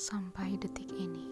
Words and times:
Sampai 0.00 0.56
detik 0.56 0.88
ini, 0.96 1.28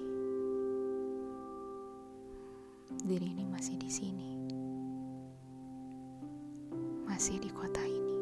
diri 3.00 3.32
ini 3.32 3.48
masih 3.48 3.80
di 3.80 3.88
sini, 3.88 4.36
masih 7.08 7.40
di 7.40 7.48
kota 7.48 7.80
ini, 7.80 8.20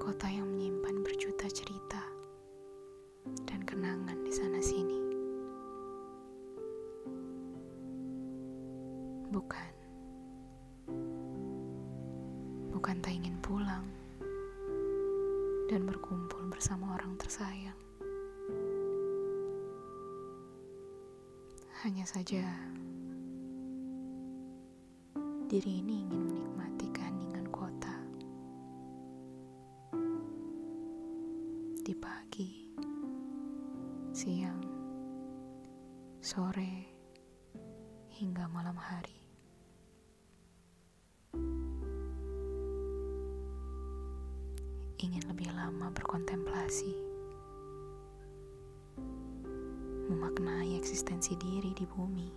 kota 0.00 0.24
yang 0.32 0.48
menyimpan 0.48 1.04
berjuta 1.04 1.52
cerita 1.52 2.00
dan 3.44 3.60
kenangan 3.68 4.16
di 4.24 4.32
sana-sini. 4.32 5.00
Bukan, 9.28 9.72
bukan 12.72 12.96
tak 13.04 13.12
ingin 13.12 13.36
pulang 13.44 13.99
dan 15.70 15.86
berkumpul 15.86 16.50
bersama 16.50 16.98
orang 16.98 17.14
tersayang. 17.14 17.78
Hanya 21.86 22.02
saja, 22.02 22.42
diri 25.46 25.78
ini 25.78 26.02
ingin 26.02 26.26
menikmati 26.26 26.90
keheningan 26.90 27.46
kota 27.54 27.94
di 31.86 31.94
pagi, 31.94 32.66
siang, 34.10 34.58
sore, 36.18 36.90
hingga 38.18 38.50
malam 38.50 38.74
hari. 38.74 39.19
Ingin 45.00 45.24
lebih 45.32 45.48
lama 45.56 45.88
berkontemplasi, 45.96 46.92
memaknai 50.12 50.76
eksistensi 50.76 51.32
diri 51.40 51.72
di 51.72 51.88
bumi. 51.88 52.28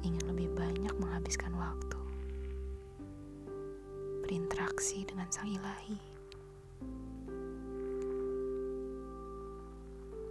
Ingin 0.00 0.24
lebih 0.24 0.48
banyak 0.56 0.94
menghabiskan 0.96 1.52
waktu, 1.52 2.00
berinteraksi 4.24 5.04
dengan 5.04 5.28
Sang 5.28 5.52
Ilahi. 5.52 6.00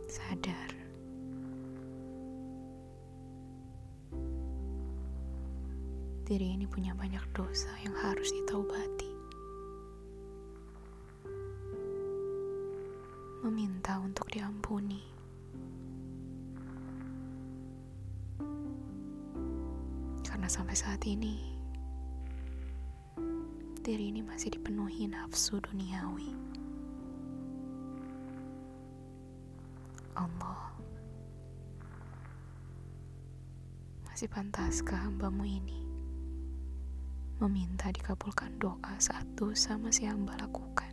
Sadar 0.10 0.69
diri 6.30 6.54
ini 6.54 6.70
punya 6.70 6.94
banyak 6.94 7.26
dosa 7.34 7.74
yang 7.82 7.98
harus 8.06 8.30
ditaubati. 8.30 9.10
Meminta 13.42 13.98
untuk 13.98 14.30
diampuni. 14.30 15.02
Karena 20.22 20.46
sampai 20.46 20.78
saat 20.78 21.02
ini, 21.10 21.58
diri 23.82 24.14
ini 24.14 24.22
masih 24.22 24.54
dipenuhi 24.54 25.10
nafsu 25.10 25.58
duniawi. 25.58 26.30
Allah, 30.14 30.78
masih 34.06 34.30
pantaskah 34.30 35.10
hambamu 35.10 35.42
ini? 35.42 35.89
Meminta 37.40 37.88
dikabulkan 37.88 38.60
doa 38.60 39.00
saat 39.00 39.24
dosa 39.40 39.80
masih 39.80 40.12
hamba 40.12 40.36
lakukan. 40.44 40.89